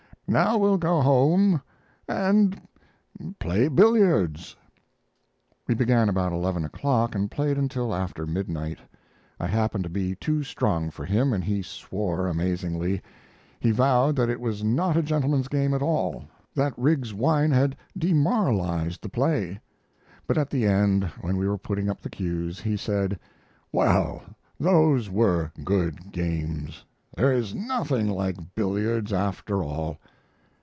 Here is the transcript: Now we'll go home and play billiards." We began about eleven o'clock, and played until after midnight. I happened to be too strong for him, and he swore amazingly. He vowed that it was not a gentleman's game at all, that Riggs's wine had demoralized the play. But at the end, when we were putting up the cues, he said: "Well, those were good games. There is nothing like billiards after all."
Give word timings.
Now 0.27 0.57
we'll 0.57 0.77
go 0.77 1.01
home 1.01 1.61
and 2.07 2.61
play 3.37 3.67
billiards." 3.67 4.55
We 5.67 5.75
began 5.75 6.07
about 6.07 6.31
eleven 6.31 6.63
o'clock, 6.63 7.13
and 7.15 7.29
played 7.29 7.57
until 7.57 7.93
after 7.93 8.25
midnight. 8.25 8.79
I 9.41 9.47
happened 9.47 9.83
to 9.83 9.89
be 9.89 10.15
too 10.15 10.41
strong 10.43 10.89
for 10.89 11.03
him, 11.03 11.33
and 11.33 11.43
he 11.43 11.61
swore 11.61 12.27
amazingly. 12.27 13.01
He 13.59 13.71
vowed 13.71 14.15
that 14.15 14.29
it 14.29 14.39
was 14.39 14.63
not 14.63 14.95
a 14.95 15.03
gentleman's 15.03 15.49
game 15.49 15.73
at 15.73 15.81
all, 15.81 16.23
that 16.55 16.73
Riggs's 16.77 17.13
wine 17.13 17.51
had 17.51 17.75
demoralized 17.97 19.01
the 19.01 19.09
play. 19.09 19.59
But 20.27 20.37
at 20.37 20.49
the 20.49 20.65
end, 20.65 21.03
when 21.19 21.35
we 21.35 21.45
were 21.45 21.57
putting 21.57 21.89
up 21.89 21.99
the 21.99 22.09
cues, 22.09 22.61
he 22.61 22.77
said: 22.77 23.19
"Well, 23.73 24.21
those 24.57 25.09
were 25.09 25.51
good 25.65 26.13
games. 26.13 26.85
There 27.17 27.33
is 27.33 27.53
nothing 27.53 28.07
like 28.07 28.55
billiards 28.55 29.11
after 29.11 29.61
all." 29.61 29.97